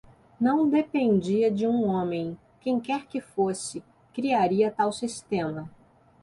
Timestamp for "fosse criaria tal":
3.21-4.91